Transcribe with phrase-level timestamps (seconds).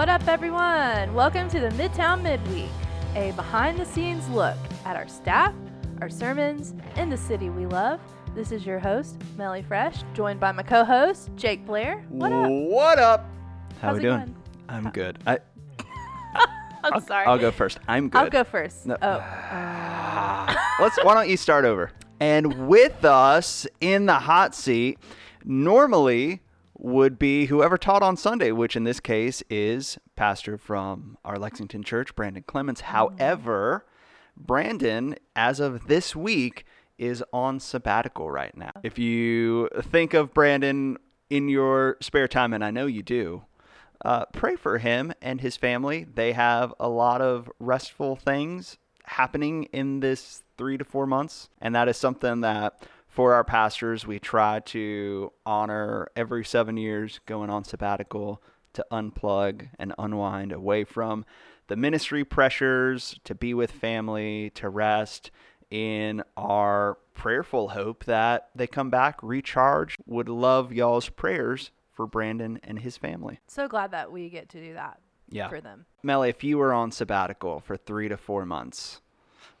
[0.00, 1.12] What up, everyone?
[1.12, 2.70] Welcome to the Midtown Midweek,
[3.14, 4.56] a behind the scenes look
[4.86, 5.52] at our staff,
[6.00, 8.00] our sermons, and the city we love.
[8.34, 12.02] This is your host, Melly Fresh, joined by my co host, Jake Blair.
[12.08, 12.48] What up?
[12.48, 13.26] What up?
[13.82, 14.18] How How's we it doing?
[14.20, 14.36] going?
[14.70, 15.18] I'm good.
[15.26, 15.38] I,
[16.82, 17.26] I'm I'll, sorry.
[17.26, 17.78] I'll go first.
[17.86, 18.18] I'm good.
[18.22, 18.86] I'll go first.
[18.86, 18.96] No.
[19.02, 19.06] Oh.
[19.06, 20.96] uh, Let's.
[21.04, 21.90] Why don't you start over?
[22.20, 24.98] And with us in the hot seat,
[25.44, 26.40] normally
[26.82, 31.82] would be whoever taught on Sunday, which in this case is pastor from our Lexington
[31.82, 32.80] church, Brandon Clements.
[32.80, 33.84] However,
[34.34, 36.64] Brandon, as of this week,
[36.98, 38.72] is on sabbatical right now.
[38.82, 40.96] If you think of Brandon
[41.28, 43.44] in your spare time, and I know you do,
[44.02, 46.04] uh, pray for him and his family.
[46.04, 51.50] They have a lot of restful things happening in this three to four months.
[51.60, 57.20] And that is something that for our pastors, we try to honor every seven years
[57.26, 58.40] going on sabbatical
[58.72, 61.24] to unplug and unwind away from
[61.66, 65.30] the ministry pressures, to be with family, to rest
[65.70, 69.96] in our prayerful hope that they come back recharged.
[70.06, 73.40] Would love y'all's prayers for Brandon and his family.
[73.48, 75.48] so glad that we get to do that Yeah.
[75.48, 75.84] for them.
[76.02, 79.00] Mel, if you were on sabbatical for three to four months,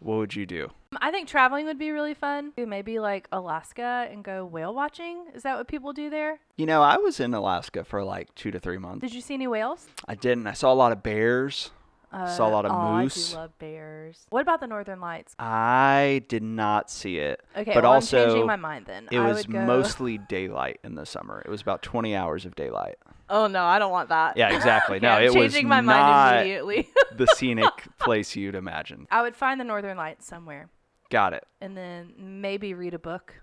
[0.00, 0.70] what would you do?
[0.92, 2.52] Um, I think traveling would be really fun.
[2.56, 5.26] Maybe like Alaska and go whale watching.
[5.34, 6.40] Is that what people do there?
[6.56, 9.02] You know, I was in Alaska for like two to three months.
[9.02, 9.86] Did you see any whales?
[10.06, 10.46] I didn't.
[10.46, 11.70] I saw a lot of bears.
[12.10, 13.32] Saw a uh, lot of oh, moose.
[13.32, 14.26] I do love bears.
[14.30, 15.34] What about the Northern Lights?
[15.38, 17.42] I did not see it.
[17.54, 19.08] Okay, but well, also I'm changing my mind then.
[19.12, 19.66] it I was would go...
[19.66, 21.42] mostly daylight in the summer.
[21.44, 22.96] It was about 20 hours of daylight.
[23.30, 24.36] Oh no, I don't want that.
[24.36, 24.96] Yeah, exactly.
[24.96, 26.88] Okay, No, I'm it was changing my not mind immediately.
[27.16, 29.06] the scenic place you'd imagine.
[29.10, 30.68] I would find the Northern Lights somewhere,
[31.10, 31.46] Got it.
[31.60, 33.34] and then maybe read a book.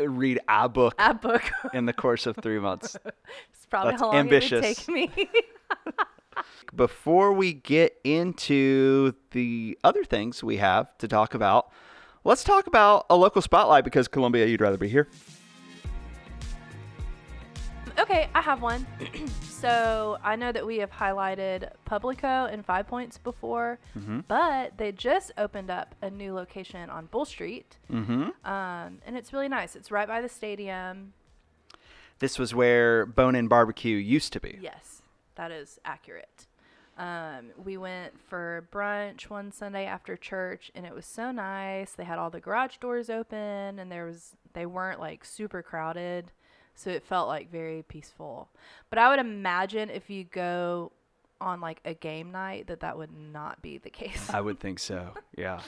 [0.00, 1.42] Uh, read a book A book.
[1.74, 2.96] in the course of three months.
[3.04, 4.66] it's probably That's how long it ambitious.
[4.66, 5.28] would take me.
[6.74, 11.70] Before we get into the other things we have to talk about,
[12.24, 15.08] let's talk about a local spotlight because Columbia, you'd rather be here.
[18.00, 18.86] Okay, I have one.
[19.50, 24.20] so I know that we have highlighted Publico and Five Points before, Mm-hmm.
[24.28, 28.30] but they just opened up a new location on Bull Street, Mm-hmm.
[28.50, 29.76] um, and it's really nice.
[29.76, 31.12] It's right by the stadium.
[32.18, 34.58] This was where Bone In Barbecue used to be.
[34.60, 35.02] Yes,
[35.36, 36.46] that is accurate.
[36.98, 41.92] Um, we went for brunch one Sunday after church, and it was so nice.
[41.92, 46.30] They had all the garage doors open, and there was they weren't like super crowded,
[46.80, 48.48] so it felt like very peaceful.
[48.88, 50.92] But I would imagine if you go
[51.40, 54.30] on like a game night, that that would not be the case.
[54.30, 55.10] I would think so.
[55.36, 55.60] Yeah.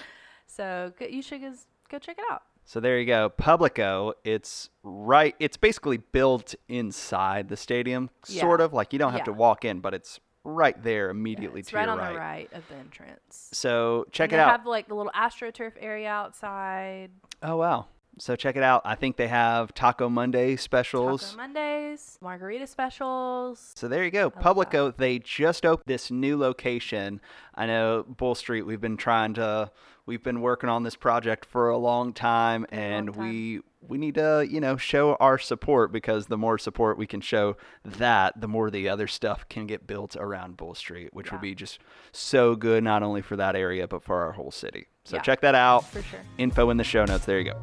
[0.46, 1.52] so you should go,
[1.90, 2.42] go check it out.
[2.64, 3.28] So there you go.
[3.28, 8.72] Publico, it's right it's basically built inside the stadium, sort of.
[8.72, 11.76] Like you don't have to walk in, but it's right there Yeah, immediately it's to
[11.76, 12.12] right your on right.
[12.12, 13.48] the right of the entrance.
[13.52, 14.50] So check and it they out.
[14.50, 17.10] have like the little astroturf area outside.
[17.42, 17.86] oh wow.
[18.18, 18.82] So check it out.
[18.84, 21.22] I think they have Taco Monday specials.
[21.30, 23.72] Taco Mondays, margarita specials.
[23.74, 24.28] So there you go.
[24.28, 24.40] that.
[24.40, 27.20] Publico, they just opened this new location.
[27.54, 29.70] I know Bull Street, we've been trying to
[30.04, 33.28] we've been working on this project for a long time A long and time.
[33.28, 37.20] we we need to, you know, show our support because the more support we can
[37.20, 41.32] show that, the more the other stuff can get built around Bull Street, which Yeah.
[41.32, 41.78] would be just
[42.12, 44.86] so good not only for that area but for our whole city.
[45.04, 45.22] So Yeah.
[45.22, 45.84] check that out.
[45.86, 46.20] For sure.
[46.38, 47.24] Info in the show notes.
[47.24, 47.62] There you go.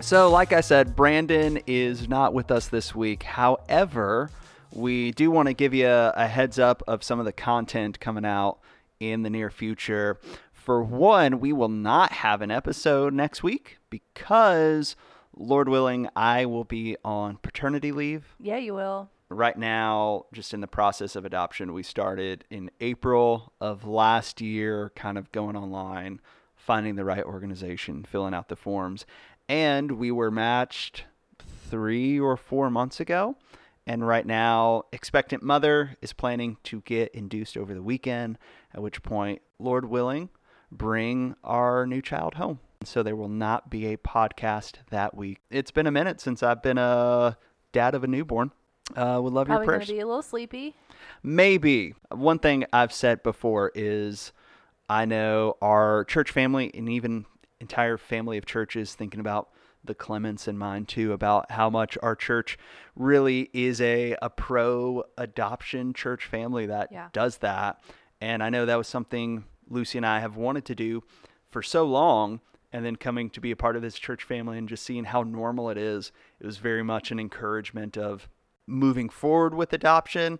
[0.00, 3.22] So, like I said, Brandon is not with us this week.
[3.22, 4.30] However,
[4.72, 8.00] we do want to give you a, a heads up of some of the content
[8.00, 8.58] coming out
[8.98, 10.18] in the near future.
[10.52, 14.96] For one, we will not have an episode next week because,
[15.36, 19.10] Lord willing, I will be on paternity leave Yeah, you will.
[19.28, 24.90] right now just in the process of adoption we started in april of last year
[24.96, 26.20] kind of going online
[26.56, 29.06] finding the right organization filling out the forms
[29.50, 31.04] and we were matched
[31.68, 33.36] three or four months ago
[33.84, 38.38] and right now expectant mother is planning to get induced over the weekend
[38.72, 40.28] at which point lord willing
[40.70, 45.72] bring our new child home so there will not be a podcast that week it's
[45.72, 47.36] been a minute since i've been a
[47.72, 48.52] dad of a newborn
[48.96, 49.86] uh, would love Probably your prayers.
[49.86, 50.74] to be a little sleepy.
[51.22, 51.94] Maybe.
[52.10, 54.32] One thing I've said before is
[54.88, 57.26] I know our church family and even
[57.60, 59.50] entire family of churches thinking about
[59.84, 62.58] the Clements in mind too about how much our church
[62.96, 67.08] really is a, a pro adoption church family that Yeah.
[67.12, 67.82] does that.
[68.20, 71.02] And I know that was something Lucy and I have wanted to do
[71.48, 72.40] for so long
[72.72, 75.22] and then coming to be a part of this church family and just seeing how
[75.22, 78.28] normal it is, it was very much an encouragement of
[78.66, 80.38] moving forward with adoption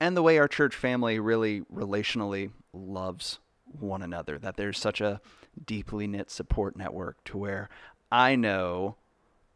[0.00, 3.40] and the way our church family really relationally loves
[3.80, 4.38] one another.
[4.38, 5.20] That there's such a
[5.64, 7.68] deeply knit support network to where
[8.10, 8.96] I know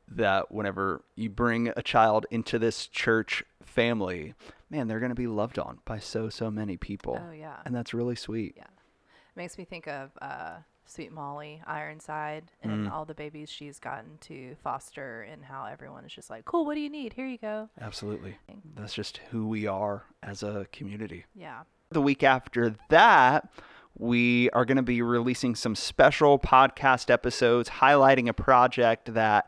[0.09, 4.35] that whenever you bring a child into this church family,
[4.69, 7.21] man, they're going to be loved on by so, so many people.
[7.21, 7.57] Oh, yeah.
[7.65, 8.55] And that's really sweet.
[8.57, 8.65] Yeah.
[9.37, 12.91] Makes me think of uh, Sweet Molly Ironside and Mm.
[12.93, 16.75] all the babies she's gotten to foster and how everyone is just like, cool, what
[16.75, 17.13] do you need?
[17.13, 17.69] Here you go.
[17.81, 18.37] Absolutely.
[18.75, 21.27] That's just who we are as a community.
[21.37, 21.61] Yeah.
[21.91, 23.49] The week after that,
[23.99, 29.47] we are going to be releasing some special podcast episodes highlighting a project that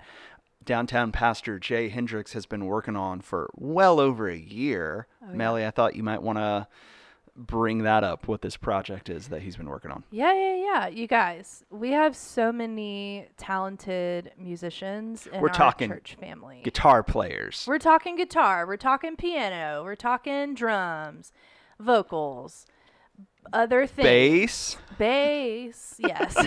[0.65, 5.07] downtown pastor Jay Hendricks has been working on for well over a year.
[5.23, 5.37] Oh, yeah.
[5.37, 6.69] Melly, I thought you might want to
[7.35, 10.05] bring that up what this project is that he's been working on.
[10.11, 10.87] Yeah, yeah, yeah.
[10.89, 16.61] You guys, we have so many talented musicians in We're our talking church family.
[16.63, 21.33] Guitar players, We're talking guitar, we're talking piano, we're talking drums,
[21.81, 22.67] vocals,
[23.53, 24.77] other things.
[24.77, 24.77] bass.
[24.99, 26.35] Bass, yes.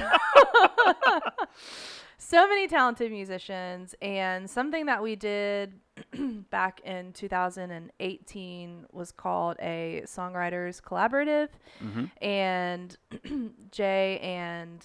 [2.17, 5.73] so many talented musicians, and something that we did
[6.49, 11.49] back in 2018 was called a songwriters collaborative,
[11.83, 12.11] Mhm.
[12.21, 12.97] and
[13.71, 14.83] Jay and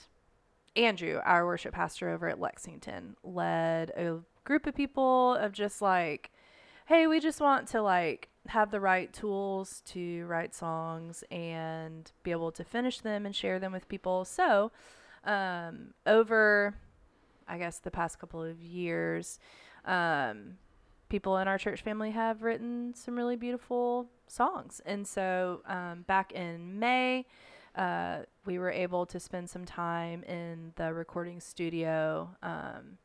[0.77, 6.31] Andrew, our worship pastor over at Lexington, led a group of people of just like,
[6.87, 12.31] hey, we just want to like have the right tools to write songs and be
[12.31, 14.25] able to finish them and share them with people.
[14.25, 14.73] So,
[15.25, 16.75] um, over,
[17.47, 19.39] I guess, the past couple of years,
[19.85, 20.57] um,
[21.09, 24.81] people in our church family have written some really beautiful songs.
[24.87, 27.27] And so, um, back in May,
[27.77, 32.99] uh, we were able to spend some time in the recording studio, um,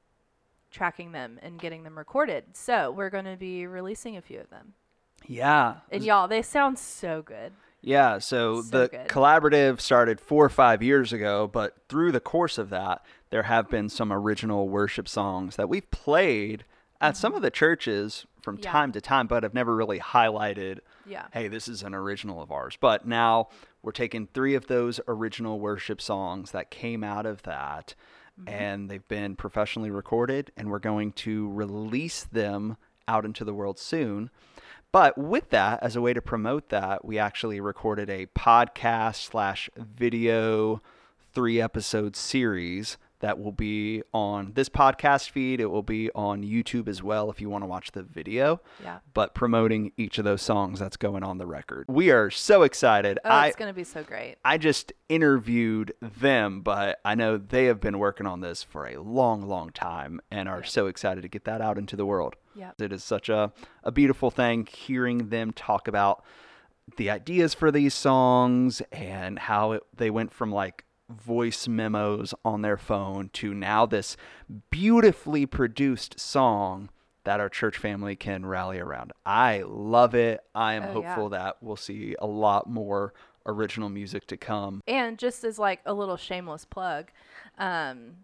[0.72, 2.44] tracking them and getting them recorded.
[2.54, 4.74] So we're going to be releasing a few of them.
[5.28, 5.76] Yeah.
[5.92, 7.54] And y'all, they sound so good.
[7.82, 9.08] Yeah, so, So the good.
[9.08, 13.70] collaborative started four or five years ago, but through the course of that, there have
[13.70, 16.64] been some original worship songs that we've played
[17.00, 18.64] at some of the churches from Mm-hmm.
[18.64, 18.72] Yeah.
[18.72, 21.26] time to time, but have never really highlighted, Yeah.
[21.34, 22.78] hey, this is an original of ours.
[22.80, 23.50] But now
[23.84, 27.94] we're taking three of those original worship songs that came out of that,
[28.40, 28.50] Mm-hmm.
[28.50, 32.76] and they've been professionally recorded, and we're going to release them
[33.08, 34.30] out into the world soon.
[34.96, 39.70] But with that, as a way to promote that, we actually recorded a podcast slash
[39.76, 40.82] video
[41.34, 45.60] three episode series that will be on this podcast feed.
[45.60, 48.62] It will be on YouTube as well if you want to watch the video.
[48.84, 49.00] Yeah.
[49.16, 51.86] But promoting each of those songs that's going on the record.
[51.88, 53.18] We are so excited.
[53.26, 54.36] Oh, I it's going to be so great.
[54.46, 58.98] I just interviewed them, but I know they have been working on this for a
[58.98, 62.36] long, long time and are so excited to get that out into the world.
[62.54, 62.74] Yeah.
[62.78, 63.52] It is such a,
[63.84, 66.24] a beautiful thing hearing them talk about
[66.98, 72.62] the ideas for these songs and how it, they went from like voice memos on
[72.62, 74.18] their phone to now this
[74.70, 76.90] beautifully produced song
[77.24, 79.12] that our church family can rally around.
[79.26, 80.42] I love it.
[80.54, 81.08] I am Oh, yeah.
[81.14, 83.14] hopeful that we'll see a lot more
[83.48, 84.82] original music to come.
[84.88, 87.10] And just as like a little shameless plug,
[87.58, 88.18] um,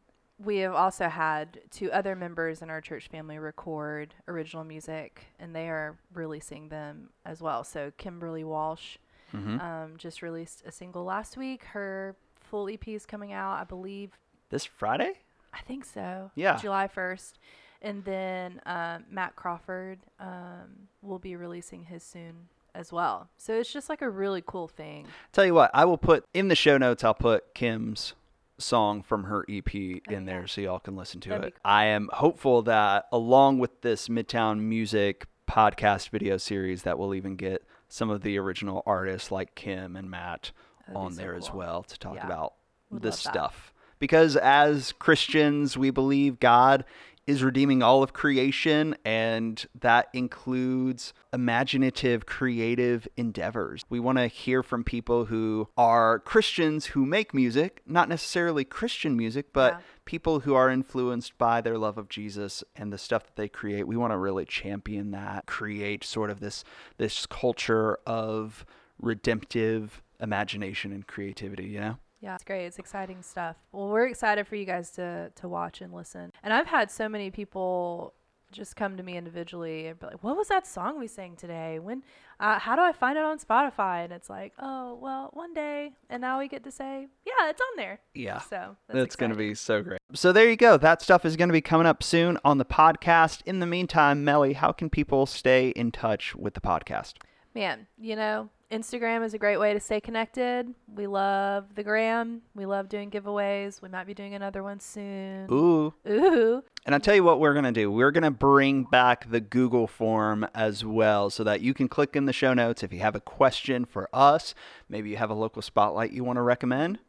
[0.44, 5.56] we have also had two other members in our church family record original music, and
[5.56, 7.63] they are releasing them as well.
[7.63, 8.98] So Kimberly Walsh
[9.34, 9.62] Mhm.
[9.62, 11.63] um, just released a single last week.
[11.65, 12.15] Her
[12.51, 14.12] full EP is coming out, I believe.
[14.50, 15.13] This Friday?
[15.53, 16.29] I think so.
[16.36, 16.58] Yeah.
[16.58, 17.39] July first,
[17.81, 23.29] and then um, Matt Crawford um, will be releasing his soon as well.
[23.38, 25.08] So it's just like a really cool thing.
[25.31, 28.13] Tell you what, I will put in the show notes, I'll put Kim's
[28.58, 31.53] song from her EP in Oh, there so y'all can listen to That'd it.
[31.55, 31.62] cool.
[31.65, 37.36] I am hopeful that along with this Midtown Music podcast video series that we'll even
[37.36, 40.51] get some of the original artists like Kim and Matt
[40.94, 42.26] on so there as well to talk Yeah.
[42.26, 42.54] about
[42.90, 43.74] Would this stuff.
[44.00, 46.86] Because as Christians, we believe God
[47.28, 53.86] is redeeming all of creation, and that includes imaginative, creative endeavors.
[53.90, 59.16] We want to hear from people who are Christians who make music, not necessarily Christian
[59.16, 59.80] music, but Yeah.
[60.06, 63.88] people who are influenced by their love of Jesus and the stuff that they create.
[63.88, 66.64] We want to really champion that, create sort of this
[66.98, 68.66] this culture of
[69.00, 71.98] redemptive imagination and creativity, you know?
[72.22, 72.66] Yeah, it's great.
[72.66, 73.56] It's exciting stuff.
[73.72, 76.32] Well, we're excited for you guys to to watch and listen.
[76.44, 78.13] And I've had so many people
[78.51, 81.80] just come to me individually and be like, "What was that song we sang today?
[81.80, 82.04] When?
[82.40, 85.94] Uh, how do I find it on Spotify?" And it's like, "Oh, well, one day."
[86.12, 88.40] And now we get to say, "Yeah, it's on there." Yeah.
[88.40, 90.00] So that's, That's going to be so great.
[90.13, 90.78] So there you go.
[90.78, 93.42] That stuff is going to be coming up soon on the podcast.
[93.48, 97.13] In the meantime, Melly, how can people stay in touch with the podcast?
[97.53, 100.74] Man, you know, Instagram is a great way to stay connected.
[100.96, 102.41] We love the gram.
[102.55, 103.81] We love doing giveaways.
[103.81, 105.48] We might be doing another one soon.
[105.51, 105.93] Ooh.
[106.08, 106.63] Ooh.
[106.86, 107.91] And I'll tell you what we're going to do.
[107.91, 112.15] We're going to bring back the Google form as well so that you can click
[112.15, 114.55] in the show notes if you have a question for us.
[114.88, 117.00] Maybe you have a local spotlight you want to recommend.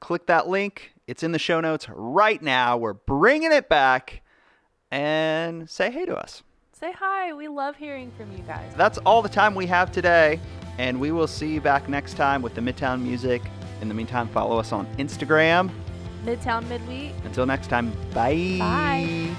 [0.00, 0.94] Click that link.
[1.06, 2.76] It's in the show notes right now.
[2.76, 4.22] We're bringing it back
[4.90, 6.42] and say hey to us.
[6.78, 7.32] Say hi.
[7.32, 8.72] We love hearing from you guys.
[8.76, 10.38] That's all the time we have today.
[10.78, 13.42] And we will see you back next time with the Midtown Music.
[13.80, 15.72] In the meantime, follow us on Instagram.
[16.24, 17.14] Midtown Midweek.
[17.24, 18.58] Until next time, bye.
[18.60, 19.34] Bye.